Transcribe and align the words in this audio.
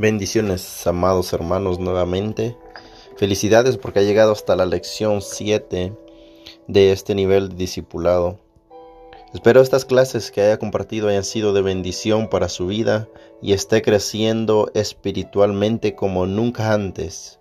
Bendiciones, 0.00 0.86
amados 0.86 1.32
hermanos, 1.32 1.80
nuevamente. 1.80 2.56
Felicidades 3.16 3.78
porque 3.78 3.98
ha 3.98 4.02
llegado 4.02 4.30
hasta 4.30 4.54
la 4.54 4.64
lección 4.64 5.20
7 5.20 5.92
de 6.68 6.92
este 6.92 7.16
nivel 7.16 7.48
de 7.48 7.56
discipulado. 7.56 8.38
Espero 9.34 9.60
estas 9.60 9.84
clases 9.84 10.30
que 10.30 10.40
haya 10.40 10.60
compartido 10.60 11.08
hayan 11.08 11.24
sido 11.24 11.52
de 11.52 11.62
bendición 11.62 12.30
para 12.30 12.48
su 12.48 12.68
vida 12.68 13.08
y 13.42 13.54
esté 13.54 13.82
creciendo 13.82 14.70
espiritualmente 14.72 15.96
como 15.96 16.26
nunca 16.26 16.72
antes. 16.72 17.40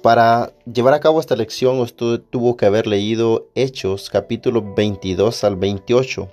Para 0.00 0.52
llevar 0.72 0.94
a 0.94 1.00
cabo 1.00 1.18
esta 1.18 1.34
lección 1.34 1.80
usted 1.80 2.20
tuvo 2.30 2.56
que 2.56 2.66
haber 2.66 2.86
leído 2.86 3.48
Hechos 3.56 4.10
capítulo 4.10 4.74
22 4.76 5.42
al 5.42 5.56
28 5.56 6.30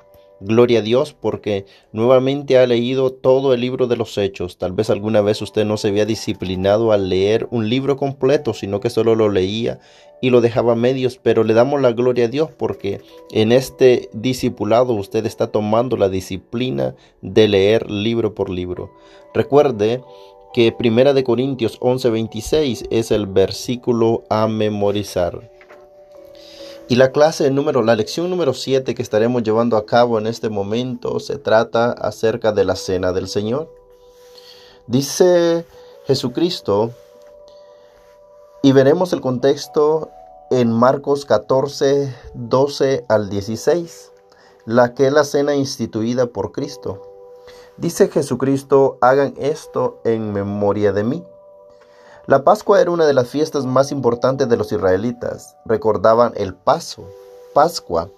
Gloria 0.47 0.77
a 0.77 0.81
Dios 0.83 1.15
porque 1.19 1.65
nuevamente 1.91 2.59
ha 2.59 2.67
leído 2.67 3.11
todo 3.11 3.51
el 3.51 3.61
libro 3.61 3.87
de 3.87 3.97
los 3.97 4.15
hechos. 4.19 4.59
Tal 4.59 4.73
vez 4.73 4.91
alguna 4.91 5.21
vez 5.21 5.41
usted 5.41 5.65
no 5.65 5.75
se 5.75 5.87
había 5.87 6.05
disciplinado 6.05 6.91
al 6.91 7.09
leer 7.09 7.47
un 7.49 7.67
libro 7.67 7.97
completo, 7.97 8.53
sino 8.53 8.79
que 8.79 8.91
solo 8.91 9.15
lo 9.15 9.29
leía 9.29 9.79
y 10.21 10.29
lo 10.29 10.41
dejaba 10.41 10.73
a 10.73 10.75
medios, 10.75 11.17
pero 11.17 11.43
le 11.43 11.55
damos 11.55 11.81
la 11.81 11.93
gloria 11.93 12.25
a 12.25 12.27
Dios 12.27 12.51
porque 12.51 13.01
en 13.31 13.51
este 13.51 14.07
discipulado 14.13 14.93
usted 14.93 15.25
está 15.25 15.47
tomando 15.47 15.97
la 15.97 16.09
disciplina 16.09 16.93
de 17.23 17.47
leer 17.47 17.89
libro 17.89 18.35
por 18.35 18.51
libro. 18.51 18.91
Recuerde 19.33 20.03
que 20.53 20.71
Primera 20.71 21.13
de 21.13 21.23
Corintios 21.23 21.79
11:26 21.81 22.85
es 22.91 23.09
el 23.09 23.25
versículo 23.25 24.25
a 24.29 24.47
memorizar. 24.47 25.54
Y 26.87 26.97
la 26.97 27.11
clase 27.11 27.49
número, 27.49 27.81
la 27.81 27.95
lección 27.95 28.29
número 28.29 28.53
7 28.53 28.93
que 28.93 29.01
estaremos 29.01 29.41
llevando 29.41 29.75
a 29.75 29.87
cabo 29.87 30.19
en 30.19 30.27
este 30.27 30.49
momento 30.49 31.19
se 31.19 31.39
trata 31.39 31.91
acerca 31.91 32.51
de 32.51 32.63
la 32.63 32.75
cena 32.75 33.11
del 33.11 33.27
Señor. 33.27 33.73
Dice 34.85 35.65
Jesucristo, 36.05 36.91
y 38.61 38.71
veremos 38.71 39.13
el 39.13 39.21
contexto 39.21 40.11
en 40.51 40.71
Marcos 40.71 41.25
14, 41.25 42.13
12 42.35 43.05
al 43.09 43.29
16, 43.29 44.11
la 44.65 44.93
que 44.93 45.07
es 45.07 45.13
la 45.13 45.23
cena 45.23 45.55
instituida 45.55 46.27
por 46.27 46.51
Cristo. 46.51 47.01
Dice 47.77 48.09
Jesucristo, 48.09 48.99
hagan 49.01 49.33
esto 49.37 49.99
en 50.03 50.33
memoria 50.33 50.93
de 50.93 51.03
mí. 51.03 51.23
La 52.27 52.43
Pascua 52.43 52.81
era 52.81 52.89
una 52.89 53.05
de 53.05 53.13
las 53.13 53.29
fiestas 53.29 53.67
más 53.67 53.91
importantes 53.91 54.49
de 54.49 54.57
los 54.57 54.71
israelitas. 54.71 55.57
Recordaban 55.63 56.33
el 56.35 56.55
paso, 56.55 57.07
Pascua. 57.53 58.09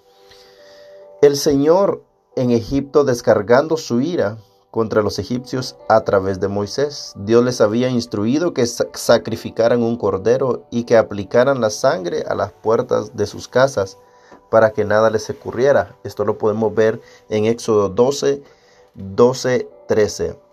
El 1.22 1.36
Señor 1.36 2.04
en 2.38 2.52
Egipto 2.52 3.04
descargando 3.04 3.76
su 3.76 4.00
ira 4.00 4.38
contra 4.72 5.02
los 5.02 5.20
egipcios 5.20 5.76
a 5.90 6.06
través 6.06 6.40
de 6.40 6.48
Moisés. 6.48 7.12
Dios 7.18 7.44
les 7.44 7.60
había 7.60 7.90
instruido 7.90 8.54
que 8.54 8.66
sacrificaran 8.66 9.84
un 9.84 9.98
cordero 9.98 10.66
y 10.72 10.86
que 10.86 10.96
aplicaran 10.96 11.60
la 11.60 11.70
sangre 11.70 12.24
a 12.30 12.34
las 12.34 12.54
puertas 12.54 13.18
de 13.18 13.28
sus 13.28 13.50
casas 13.50 13.98
para 14.50 14.72
que 14.72 14.86
nada 14.86 15.10
les 15.10 15.30
ocurriera. 15.30 15.98
Esto 16.06 16.24
lo 16.24 16.38
podemos 16.38 16.74
ver 16.74 17.02
en 17.28 17.44
Éxodo 17.44 17.90
12, 17.90 18.42
12, 18.96 19.68
13. 19.90 20.47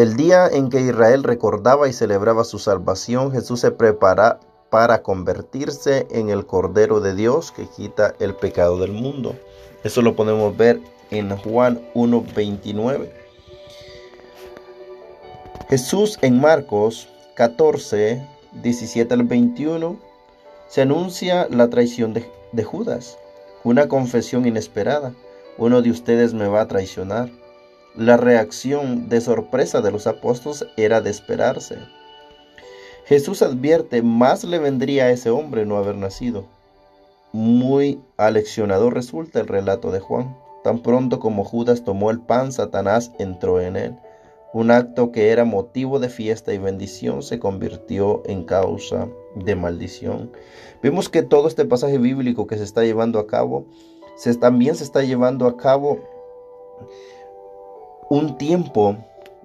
El 0.00 0.16
día 0.16 0.48
en 0.48 0.70
que 0.70 0.80
Israel 0.80 1.24
recordaba 1.24 1.86
y 1.86 1.92
celebraba 1.92 2.44
su 2.44 2.58
salvación, 2.58 3.32
Jesús 3.32 3.60
se 3.60 3.70
prepara 3.70 4.40
para 4.70 5.02
convertirse 5.02 6.06
en 6.10 6.30
el 6.30 6.46
Cordero 6.46 7.00
de 7.00 7.14
Dios 7.14 7.52
que 7.52 7.66
quita 7.66 8.14
el 8.18 8.34
pecado 8.34 8.78
del 8.78 8.92
mundo. 8.92 9.34
Eso 9.84 10.00
lo 10.00 10.16
podemos 10.16 10.56
ver 10.56 10.80
en 11.10 11.36
Juan 11.36 11.82
1.29. 11.92 13.10
Jesús 15.68 16.18
en 16.22 16.40
Marcos 16.40 17.10
14, 17.34 18.26
17 18.52 19.12
al 19.12 19.24
21, 19.24 19.98
se 20.66 20.80
anuncia 20.80 21.46
la 21.50 21.68
traición 21.68 22.14
de, 22.14 22.26
de 22.52 22.64
Judas, 22.64 23.18
una 23.64 23.86
confesión 23.86 24.46
inesperada. 24.46 25.12
Uno 25.58 25.82
de 25.82 25.90
ustedes 25.90 26.32
me 26.32 26.48
va 26.48 26.62
a 26.62 26.68
traicionar. 26.68 27.28
La 27.96 28.16
reacción 28.16 29.08
de 29.08 29.20
sorpresa 29.20 29.80
de 29.80 29.90
los 29.90 30.06
apóstoles 30.06 30.64
era 30.76 31.00
de 31.00 31.10
esperarse. 31.10 31.76
Jesús 33.04 33.42
advierte, 33.42 34.00
más 34.02 34.44
le 34.44 34.60
vendría 34.60 35.04
a 35.04 35.10
ese 35.10 35.30
hombre 35.30 35.66
no 35.66 35.76
haber 35.76 35.96
nacido. 35.96 36.44
Muy 37.32 38.00
aleccionador 38.16 38.94
resulta 38.94 39.40
el 39.40 39.48
relato 39.48 39.90
de 39.90 39.98
Juan. 39.98 40.36
Tan 40.62 40.82
pronto 40.82 41.18
como 41.18 41.42
Judas 41.44 41.82
tomó 41.82 42.12
el 42.12 42.20
pan, 42.20 42.52
Satanás 42.52 43.10
entró 43.18 43.60
en 43.60 43.76
él. 43.76 43.96
Un 44.52 44.70
acto 44.70 45.10
que 45.10 45.30
era 45.30 45.44
motivo 45.44 45.98
de 45.98 46.08
fiesta 46.08 46.54
y 46.54 46.58
bendición 46.58 47.24
se 47.24 47.40
convirtió 47.40 48.22
en 48.24 48.44
causa 48.44 49.08
de 49.34 49.56
maldición. 49.56 50.30
Vemos 50.80 51.08
que 51.08 51.22
todo 51.22 51.48
este 51.48 51.64
pasaje 51.64 51.98
bíblico 51.98 52.46
que 52.46 52.56
se 52.56 52.64
está 52.64 52.84
llevando 52.84 53.18
a 53.18 53.26
cabo, 53.26 53.66
se, 54.16 54.32
también 54.36 54.76
se 54.76 54.84
está 54.84 55.02
llevando 55.02 55.48
a 55.48 55.56
cabo 55.56 55.98
un 58.10 58.36
tiempo 58.36 58.96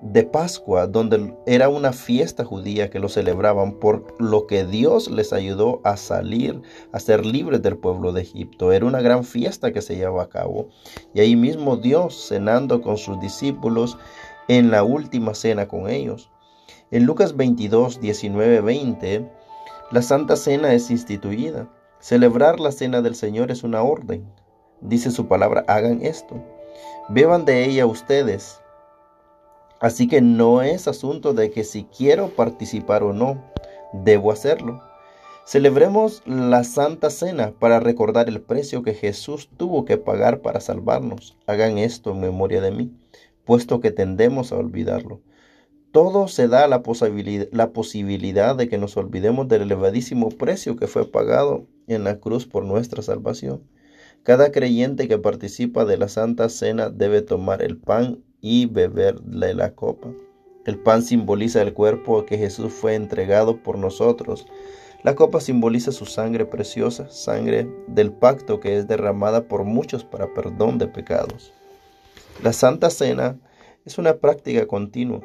de 0.01 0.23
Pascua 0.23 0.87
donde 0.87 1.35
era 1.45 1.69
una 1.69 1.93
fiesta 1.93 2.43
judía 2.43 2.89
que 2.89 2.97
lo 2.97 3.09
celebraban 3.09 3.73
por 3.73 4.19
lo 4.19 4.47
que 4.47 4.65
Dios 4.65 5.11
les 5.11 5.33
ayudó 5.33 5.81
a 5.83 5.97
salir, 5.97 6.63
a 6.91 6.99
ser 6.99 7.27
libres 7.27 7.61
del 7.61 7.77
pueblo 7.77 8.11
de 8.11 8.23
Egipto. 8.23 8.71
Era 8.71 8.87
una 8.87 9.01
gran 9.01 9.23
fiesta 9.23 9.71
que 9.71 9.83
se 9.83 9.95
llevaba 9.95 10.23
a 10.23 10.29
cabo. 10.29 10.69
Y 11.13 11.19
ahí 11.19 11.35
mismo 11.35 11.77
Dios 11.77 12.27
cenando 12.27 12.81
con 12.81 12.97
sus 12.97 13.19
discípulos 13.19 13.99
en 14.47 14.71
la 14.71 14.83
última 14.83 15.35
cena 15.35 15.67
con 15.67 15.87
ellos. 15.87 16.31
En 16.89 17.05
Lucas 17.05 17.37
22, 17.37 18.01
19, 18.01 18.61
20, 18.61 19.31
la 19.91 20.01
Santa 20.01 20.35
Cena 20.37 20.73
es 20.73 20.89
instituida. 20.89 21.69
Celebrar 21.99 22.59
la 22.59 22.71
cena 22.71 23.03
del 23.03 23.13
Señor 23.13 23.51
es 23.51 23.63
una 23.63 23.83
orden. 23.83 24.25
Dice 24.81 25.11
su 25.11 25.27
palabra, 25.27 25.63
hagan 25.67 26.01
esto 26.01 26.54
beban 27.09 27.45
de 27.45 27.65
ella 27.65 27.85
ustedes. 27.85 28.59
Así 29.79 30.07
que 30.07 30.21
no 30.21 30.61
es 30.61 30.87
asunto 30.87 31.33
de 31.33 31.51
que 31.51 31.63
si 31.63 31.83
quiero 31.83 32.29
participar 32.29 33.03
o 33.03 33.13
no, 33.13 33.43
debo 33.93 34.31
hacerlo. 34.31 34.81
Celebremos 35.45 36.23
la 36.25 36.63
Santa 36.63 37.11
Cena 37.11 37.53
para 37.59 37.79
recordar 37.79 38.29
el 38.29 38.41
precio 38.41 38.81
que 38.81 38.95
Jesús 38.95 39.49
tuvo 39.57 39.85
que 39.85 39.97
pagar 39.97 40.41
para 40.41 40.59
salvarnos. 40.59 41.37
Hagan 41.45 41.77
esto 41.77 42.11
en 42.11 42.21
memoria 42.21 42.61
de 42.61 42.71
mí, 42.71 42.91
puesto 43.43 43.79
que 43.79 43.91
tendemos 43.91 44.51
a 44.51 44.57
olvidarlo. 44.57 45.21
Todo 45.91 46.27
se 46.27 46.47
da 46.47 46.67
la 46.67 46.81
posibilidad, 46.81 47.47
la 47.51 47.71
posibilidad 47.71 48.55
de 48.55 48.67
que 48.67 48.79
nos 48.79 48.97
olvidemos 48.97 49.47
del 49.47 49.61
elevadísimo 49.61 50.29
precio 50.29 50.77
que 50.77 50.87
fue 50.87 51.09
pagado 51.09 51.67
en 51.87 52.03
la 52.03 52.19
cruz 52.19 52.47
por 52.47 52.65
nuestra 52.65 53.03
salvación. 53.03 53.61
Cada 54.25 54.51
creyente 54.51 55.07
que 55.07 55.19
participa 55.19 55.85
de 55.85 55.97
la 55.97 56.07
Santa 56.07 56.49
Cena 56.49 56.89
debe 56.89 57.21
tomar 57.21 57.61
el 57.61 57.77
pan 57.77 58.23
y 58.41 58.65
beberle 58.65 59.53
la 59.53 59.75
copa. 59.75 60.09
El 60.65 60.79
pan 60.79 61.03
simboliza 61.03 61.61
el 61.61 61.73
cuerpo 61.73 62.25
que 62.25 62.39
Jesús 62.39 62.73
fue 62.73 62.95
entregado 62.95 63.61
por 63.61 63.77
nosotros. 63.77 64.47
La 65.03 65.13
copa 65.13 65.39
simboliza 65.41 65.91
su 65.91 66.07
sangre 66.07 66.47
preciosa, 66.47 67.07
sangre 67.11 67.69
del 67.87 68.11
pacto 68.11 68.59
que 68.59 68.79
es 68.79 68.87
derramada 68.87 69.47
por 69.47 69.63
muchos 69.63 70.03
para 70.03 70.33
perdón 70.33 70.79
de 70.79 70.87
pecados. 70.87 71.53
La 72.41 72.51
Santa 72.51 72.89
Cena 72.89 73.37
es 73.85 73.99
una 73.99 74.15
práctica 74.15 74.65
continua. 74.65 75.21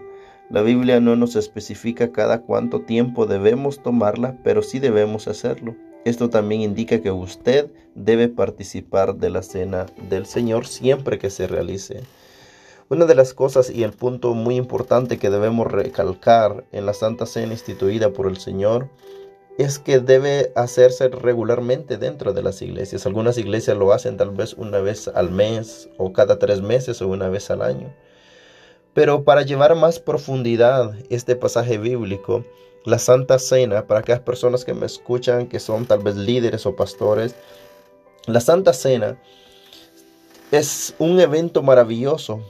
La 0.50 0.60
Biblia 0.60 1.00
no 1.00 1.16
nos 1.16 1.36
especifica 1.36 2.12
cada 2.12 2.42
cuánto 2.42 2.82
tiempo 2.82 3.24
debemos 3.24 3.82
tomarla, 3.82 4.36
pero 4.44 4.60
sí 4.60 4.78
debemos 4.78 5.26
hacerlo. 5.26 5.74
Esto 6.04 6.30
también 6.30 6.62
indica 6.62 7.00
que 7.00 7.10
usted 7.10 7.70
debe 7.94 8.28
participar 8.28 9.16
de 9.16 9.30
la 9.30 9.42
cena 9.42 9.86
del 10.08 10.24
Señor 10.24 10.66
siempre 10.66 11.18
que 11.18 11.28
se 11.28 11.46
realice. 11.46 12.02
Una 12.88 13.04
de 13.04 13.14
las 13.14 13.34
cosas 13.34 13.70
y 13.70 13.84
el 13.84 13.92
punto 13.92 14.34
muy 14.34 14.56
importante 14.56 15.18
que 15.18 15.30
debemos 15.30 15.70
recalcar 15.70 16.64
en 16.72 16.86
la 16.86 16.94
Santa 16.94 17.26
Cena 17.26 17.52
instituida 17.52 18.10
por 18.10 18.26
el 18.26 18.38
Señor 18.38 18.88
es 19.58 19.78
que 19.78 20.00
debe 20.00 20.52
hacerse 20.56 21.08
regularmente 21.08 21.98
dentro 21.98 22.32
de 22.32 22.42
las 22.42 22.62
iglesias. 22.62 23.04
Algunas 23.04 23.36
iglesias 23.36 23.76
lo 23.76 23.92
hacen 23.92 24.16
tal 24.16 24.30
vez 24.30 24.54
una 24.54 24.78
vez 24.78 25.06
al 25.08 25.30
mes 25.30 25.90
o 25.98 26.12
cada 26.14 26.38
tres 26.38 26.62
meses 26.62 27.02
o 27.02 27.08
una 27.08 27.28
vez 27.28 27.50
al 27.50 27.60
año. 27.60 27.94
Pero 28.94 29.24
para 29.24 29.42
llevar 29.42 29.74
más 29.76 30.00
profundidad 30.00 30.94
este 31.10 31.36
pasaje 31.36 31.78
bíblico, 31.78 32.44
la 32.84 32.98
Santa 32.98 33.38
Cena, 33.38 33.86
para 33.86 34.00
aquellas 34.00 34.20
personas 34.20 34.64
que 34.64 34.74
me 34.74 34.86
escuchan, 34.86 35.46
que 35.46 35.60
son 35.60 35.86
tal 35.86 36.00
vez 36.00 36.16
líderes 36.16 36.66
o 36.66 36.74
pastores, 36.74 37.34
la 38.26 38.40
Santa 38.40 38.72
Cena 38.72 39.18
es 40.50 40.94
un 40.98 41.20
evento 41.20 41.62
maravilloso 41.62 42.40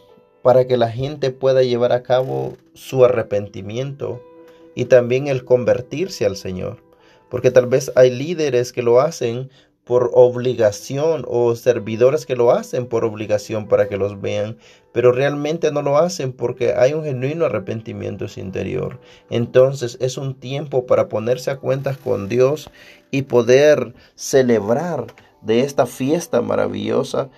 para 0.42 0.66
que 0.66 0.76
la 0.76 0.90
gente 0.90 1.30
pueda 1.30 1.62
llevar 1.62 1.92
a 1.92 2.02
cabo 2.02 2.56
su 2.74 3.04
arrepentimiento 3.04 4.22
y 4.74 4.86
también 4.86 5.28
el 5.28 5.44
convertirse 5.44 6.24
al 6.24 6.36
Señor. 6.36 6.78
Porque 7.28 7.50
tal 7.50 7.66
vez 7.66 7.92
hay 7.94 8.10
líderes 8.10 8.72
que 8.72 8.82
lo 8.82 9.00
hacen 9.00 9.50
por 9.90 10.12
obligación 10.14 11.24
o 11.26 11.56
servidores 11.56 12.24
que 12.24 12.36
lo 12.36 12.52
hacen 12.52 12.86
por 12.86 13.04
obligación 13.04 13.66
para 13.66 13.88
que 13.88 13.96
los 13.96 14.20
vean, 14.20 14.56
pero 14.92 15.10
realmente 15.10 15.72
no 15.72 15.82
lo 15.82 15.98
hacen 15.98 16.32
porque 16.32 16.74
hay 16.74 16.92
un 16.92 17.02
genuino 17.02 17.46
arrepentimiento 17.46 18.26
en 18.26 18.30
su 18.30 18.38
interior. 18.38 19.00
Entonces 19.30 19.98
es 20.00 20.16
un 20.16 20.38
tiempo 20.38 20.86
para 20.86 21.08
ponerse 21.08 21.50
a 21.50 21.56
cuentas 21.56 21.98
con 21.98 22.28
Dios 22.28 22.70
y 23.10 23.22
poder 23.22 23.96
celebrar 24.14 25.08
de 25.42 25.62
esta 25.62 25.86
fiesta 25.86 26.40
maravillosa 26.40 27.28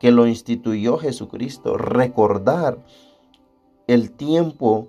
que 0.00 0.10
lo 0.10 0.26
instituyó 0.26 0.96
Jesucristo, 0.96 1.76
recordar 1.76 2.78
el 3.86 4.12
tiempo, 4.12 4.88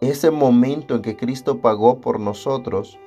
ese 0.00 0.30
momento 0.30 0.94
en 0.94 1.02
que 1.02 1.18
Cristo 1.18 1.60
pagó 1.60 2.00
por 2.00 2.18
nosotros 2.18 2.98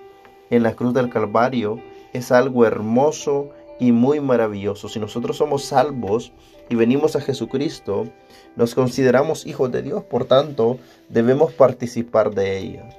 en 0.52 0.62
la 0.62 0.75
cruz 0.75 0.94
del 0.94 1.10
Calvario 1.10 1.80
es 2.13 2.31
algo 2.31 2.65
hermoso 2.65 3.50
y 3.79 3.91
muy 3.91 4.19
maravilloso. 4.19 4.89
Si 4.89 5.00
nosotros 5.00 5.38
somos 5.38 5.63
salvos 5.63 6.33
y 6.69 6.75
venimos 6.75 7.15
a 7.15 7.21
Jesucristo, 7.21 8.07
nos 8.56 8.75
consideramos 8.75 9.45
hijos 9.45 9.71
de 9.71 9.81
Dios, 9.81 10.03
por 10.03 10.25
tanto, 10.25 10.77
debemos 11.09 11.53
participar 11.53 12.31
de 12.33 12.57
ella. 12.57 12.89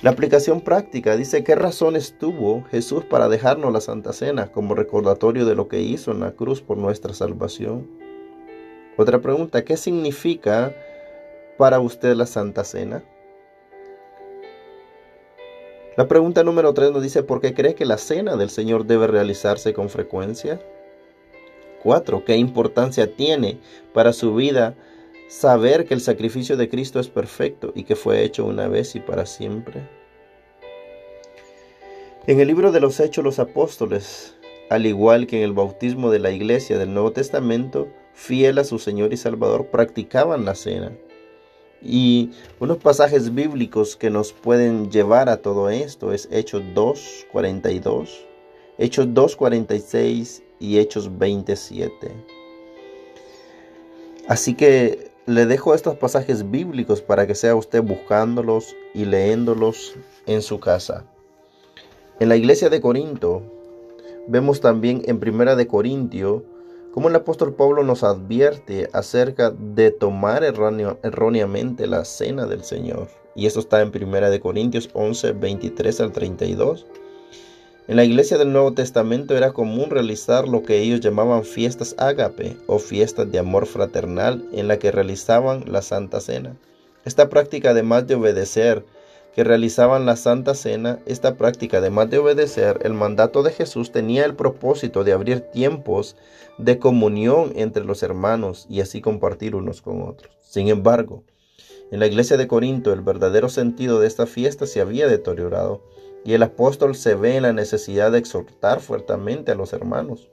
La 0.00 0.10
aplicación 0.10 0.60
práctica 0.60 1.16
dice 1.16 1.42
qué 1.42 1.56
razones 1.56 2.16
tuvo 2.18 2.62
Jesús 2.70 3.04
para 3.04 3.28
dejarnos 3.28 3.72
la 3.72 3.80
Santa 3.80 4.12
Cena 4.12 4.52
como 4.52 4.74
recordatorio 4.74 5.44
de 5.44 5.56
lo 5.56 5.66
que 5.66 5.80
hizo 5.80 6.12
en 6.12 6.20
la 6.20 6.32
cruz 6.32 6.62
por 6.62 6.78
nuestra 6.78 7.14
salvación. 7.14 7.88
Otra 8.96 9.20
pregunta, 9.20 9.64
¿qué 9.64 9.76
significa 9.76 10.72
para 11.56 11.80
usted 11.80 12.14
la 12.14 12.26
Santa 12.26 12.62
Cena? 12.62 13.02
La 15.98 16.06
pregunta 16.06 16.44
número 16.44 16.72
3 16.74 16.92
nos 16.92 17.02
dice, 17.02 17.24
¿por 17.24 17.40
qué 17.40 17.54
cree 17.54 17.74
que 17.74 17.84
la 17.84 17.98
cena 17.98 18.36
del 18.36 18.50
Señor 18.50 18.86
debe 18.86 19.08
realizarse 19.08 19.74
con 19.74 19.88
frecuencia? 19.88 20.60
4. 21.82 22.24
¿Qué 22.24 22.36
importancia 22.36 23.16
tiene 23.16 23.58
para 23.92 24.12
su 24.12 24.32
vida 24.36 24.76
saber 25.26 25.86
que 25.86 25.94
el 25.94 26.00
sacrificio 26.00 26.56
de 26.56 26.68
Cristo 26.68 27.00
es 27.00 27.08
perfecto 27.08 27.72
y 27.74 27.82
que 27.82 27.96
fue 27.96 28.22
hecho 28.22 28.46
una 28.46 28.68
vez 28.68 28.94
y 28.94 29.00
para 29.00 29.26
siempre? 29.26 29.88
En 32.28 32.38
el 32.38 32.46
libro 32.46 32.70
de 32.70 32.78
los 32.78 33.00
Hechos 33.00 33.24
los 33.24 33.40
Apóstoles, 33.40 34.36
al 34.70 34.86
igual 34.86 35.26
que 35.26 35.38
en 35.38 35.42
el 35.42 35.52
bautismo 35.52 36.12
de 36.12 36.20
la 36.20 36.30
iglesia 36.30 36.78
del 36.78 36.94
Nuevo 36.94 37.10
Testamento, 37.10 37.88
fiel 38.14 38.58
a 38.58 38.64
su 38.64 38.78
Señor 38.78 39.12
y 39.12 39.16
Salvador, 39.16 39.66
practicaban 39.66 40.44
la 40.44 40.54
cena. 40.54 40.92
Y 41.82 42.30
unos 42.58 42.78
pasajes 42.78 43.34
bíblicos 43.34 43.96
que 43.96 44.10
nos 44.10 44.32
pueden 44.32 44.90
llevar 44.90 45.28
a 45.28 45.38
todo 45.38 45.70
esto 45.70 46.12
es 46.12 46.28
Hechos 46.32 46.62
2, 46.74 47.26
42, 47.30 48.26
Hechos 48.78 49.06
2, 49.14 49.36
46 49.36 50.42
y 50.58 50.78
Hechos 50.78 51.18
27. 51.18 52.12
Así 54.26 54.54
que 54.54 55.10
le 55.26 55.46
dejo 55.46 55.74
estos 55.74 55.96
pasajes 55.96 56.50
bíblicos 56.50 57.00
para 57.00 57.26
que 57.26 57.34
sea 57.34 57.54
usted 57.54 57.82
buscándolos 57.82 58.74
y 58.94 59.04
leyéndolos 59.04 59.94
en 60.26 60.42
su 60.42 60.58
casa. 60.58 61.04
En 62.18 62.28
la 62.28 62.36
iglesia 62.36 62.68
de 62.68 62.80
Corinto, 62.80 63.42
vemos 64.26 64.60
también 64.60 65.02
en 65.04 65.20
Primera 65.20 65.54
de 65.54 65.66
Corintio, 65.66 66.44
como 66.98 67.10
el 67.10 67.14
apóstol 67.14 67.54
Pablo 67.54 67.84
nos 67.84 68.02
advierte 68.02 68.90
acerca 68.92 69.52
de 69.52 69.92
tomar 69.92 70.42
erróneamente 70.42 71.86
la 71.86 72.04
cena 72.04 72.44
del 72.44 72.64
Señor. 72.64 73.06
Y 73.36 73.46
eso 73.46 73.60
está 73.60 73.80
en 73.82 73.92
1 73.94 74.40
Corintios 74.40 74.90
11, 74.94 75.30
23 75.30 76.00
al 76.00 76.10
32. 76.10 76.86
En 77.86 77.94
la 77.94 78.02
iglesia 78.02 78.36
del 78.36 78.52
Nuevo 78.52 78.74
Testamento 78.74 79.36
era 79.36 79.52
común 79.52 79.90
realizar 79.90 80.48
lo 80.48 80.64
que 80.64 80.80
ellos 80.80 80.98
llamaban 80.98 81.44
fiestas 81.44 81.94
ágape 81.98 82.56
o 82.66 82.80
fiestas 82.80 83.30
de 83.30 83.38
amor 83.38 83.66
fraternal 83.66 84.44
en 84.50 84.66
la 84.66 84.80
que 84.80 84.90
realizaban 84.90 85.70
la 85.70 85.82
Santa 85.82 86.18
Cena. 86.20 86.56
Esta 87.04 87.28
práctica, 87.28 87.70
además 87.70 88.08
de 88.08 88.16
obedecer 88.16 88.84
que 89.38 89.44
realizaban 89.44 90.04
la 90.04 90.16
Santa 90.16 90.56
Cena, 90.56 90.98
esta 91.06 91.36
práctica, 91.36 91.78
además 91.78 92.10
de 92.10 92.18
obedecer 92.18 92.80
el 92.82 92.92
mandato 92.92 93.44
de 93.44 93.52
Jesús, 93.52 93.92
tenía 93.92 94.24
el 94.24 94.34
propósito 94.34 95.04
de 95.04 95.12
abrir 95.12 95.42
tiempos 95.42 96.16
de 96.58 96.80
comunión 96.80 97.52
entre 97.54 97.84
los 97.84 98.02
hermanos 98.02 98.66
y 98.68 98.80
así 98.80 99.00
compartir 99.00 99.54
unos 99.54 99.80
con 99.80 100.02
otros. 100.02 100.36
Sin 100.40 100.66
embargo, 100.66 101.22
en 101.92 102.00
la 102.00 102.08
iglesia 102.08 102.36
de 102.36 102.48
Corinto 102.48 102.92
el 102.92 103.00
verdadero 103.00 103.48
sentido 103.48 104.00
de 104.00 104.08
esta 104.08 104.26
fiesta 104.26 104.66
se 104.66 104.80
había 104.80 105.06
deteriorado 105.06 105.84
y 106.24 106.32
el 106.32 106.42
apóstol 106.42 106.96
se 106.96 107.14
ve 107.14 107.36
en 107.36 107.44
la 107.44 107.52
necesidad 107.52 108.10
de 108.10 108.18
exhortar 108.18 108.80
fuertemente 108.80 109.52
a 109.52 109.54
los 109.54 109.72
hermanos. 109.72 110.28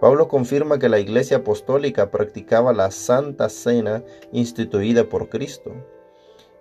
Pablo 0.00 0.26
confirma 0.26 0.80
que 0.80 0.88
la 0.88 0.98
iglesia 0.98 1.36
apostólica 1.36 2.10
practicaba 2.10 2.72
la 2.72 2.90
Santa 2.90 3.48
Cena 3.48 4.02
instituida 4.32 5.04
por 5.04 5.28
Cristo. 5.28 5.72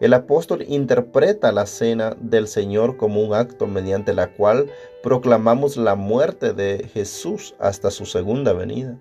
El 0.01 0.15
apóstol 0.15 0.65
interpreta 0.67 1.51
la 1.51 1.67
cena 1.67 2.17
del 2.19 2.47
Señor 2.47 2.97
como 2.97 3.21
un 3.21 3.35
acto 3.35 3.67
mediante 3.67 4.15
la 4.15 4.33
cual 4.33 4.65
proclamamos 5.03 5.77
la 5.77 5.93
muerte 5.93 6.53
de 6.53 6.89
Jesús 6.91 7.53
hasta 7.59 7.91
su 7.91 8.07
segunda 8.07 8.51
venida. 8.51 8.99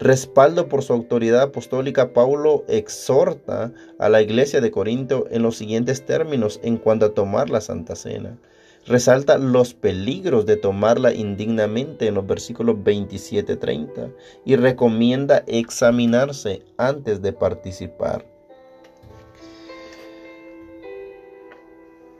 Respaldo 0.00 0.66
por 0.68 0.82
su 0.82 0.94
autoridad 0.94 1.42
apostólica, 1.42 2.14
Pablo 2.14 2.64
exhorta 2.68 3.70
a 3.98 4.08
la 4.08 4.22
iglesia 4.22 4.62
de 4.62 4.70
Corinto 4.70 5.26
en 5.30 5.42
los 5.42 5.58
siguientes 5.58 6.06
términos 6.06 6.58
en 6.62 6.78
cuanto 6.78 7.04
a 7.04 7.14
tomar 7.14 7.50
la 7.50 7.60
Santa 7.60 7.94
Cena. 7.94 8.38
Resalta 8.86 9.36
los 9.36 9.74
peligros 9.74 10.46
de 10.46 10.56
tomarla 10.56 11.12
indignamente 11.12 12.06
en 12.06 12.14
los 12.14 12.26
versículos 12.26 12.76
27-30 12.76 14.14
y 14.46 14.56
recomienda 14.56 15.44
examinarse 15.46 16.62
antes 16.78 17.20
de 17.20 17.34
participar. 17.34 18.37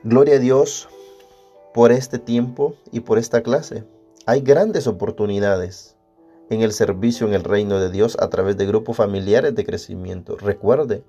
Gloria 0.04 0.36
a 0.36 0.38
Dios 0.38 0.88
por 1.74 1.90
este 1.90 2.20
tiempo 2.20 2.76
y 2.92 3.00
por 3.00 3.18
esta 3.18 3.42
clase. 3.42 3.82
Hay 4.26 4.42
grandes 4.42 4.86
oportunidades 4.86 5.96
en 6.50 6.62
el 6.62 6.72
servicio 6.72 7.26
en 7.26 7.34
el 7.34 7.42
reino 7.42 7.80
de 7.80 7.90
Dios 7.90 8.16
a 8.20 8.30
través 8.30 8.56
de 8.56 8.64
grupos 8.64 8.96
familiares 8.96 9.56
de 9.56 9.64
crecimiento. 9.64 10.36
Recuerde, 10.36 11.02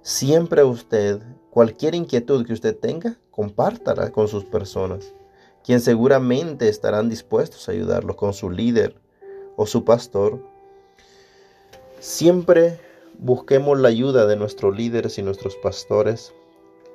siempre 0.00 0.64
usted, 0.64 1.20
cualquier 1.50 1.94
inquietud 1.94 2.46
que 2.46 2.54
usted 2.54 2.74
tenga, 2.74 3.18
compártala 3.30 4.10
con 4.10 4.26
sus 4.26 4.46
personas, 4.46 5.12
quien 5.62 5.82
seguramente 5.82 6.70
estarán 6.70 7.10
dispuestos 7.10 7.68
a 7.68 7.72
ayudarlo 7.72 8.16
con 8.16 8.32
su 8.32 8.48
líder 8.48 8.98
o 9.56 9.66
su 9.66 9.84
pastor. 9.84 10.40
Siempre 12.00 12.80
busquemos 13.18 13.78
la 13.78 13.88
ayuda 13.88 14.24
de 14.24 14.36
nuestros 14.36 14.74
líderes 14.74 15.18
y 15.18 15.22
nuestros 15.22 15.56
pastores 15.56 16.32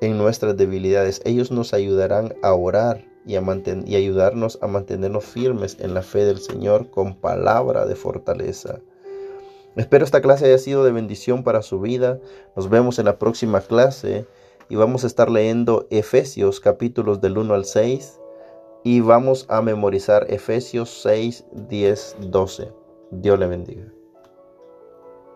en 0.01 0.17
nuestras 0.17 0.57
debilidades. 0.57 1.21
Ellos 1.23 1.51
nos 1.51 1.73
ayudarán 1.73 2.35
a 2.41 2.53
orar 2.53 3.05
y, 3.25 3.35
a 3.35 3.43
y 3.85 3.95
ayudarnos 3.95 4.59
a 4.61 4.67
mantenernos 4.67 5.23
firmes 5.23 5.77
en 5.79 5.93
la 5.93 6.01
fe 6.01 6.25
del 6.25 6.39
Señor 6.39 6.89
con 6.89 7.15
palabra 7.15 7.85
de 7.85 7.95
fortaleza. 7.95 8.79
Espero 9.77 10.03
esta 10.03 10.21
clase 10.21 10.45
haya 10.45 10.57
sido 10.57 10.83
de 10.83 10.91
bendición 10.91 11.43
para 11.43 11.61
su 11.61 11.79
vida. 11.79 12.19
Nos 12.57 12.69
vemos 12.69 12.99
en 12.99 13.05
la 13.05 13.17
próxima 13.17 13.61
clase 13.61 14.27
y 14.67 14.75
vamos 14.75 15.03
a 15.03 15.07
estar 15.07 15.29
leyendo 15.29 15.87
Efesios 15.89 16.59
capítulos 16.59 17.21
del 17.21 17.37
1 17.37 17.53
al 17.53 17.65
6 17.65 18.19
y 18.83 18.99
vamos 18.99 19.45
a 19.47 19.61
memorizar 19.61 20.25
Efesios 20.29 20.89
6, 21.03 21.45
10, 21.69 22.17
12. 22.19 22.71
Dios 23.11 23.39
le 23.39 23.47
bendiga. 23.47 24.00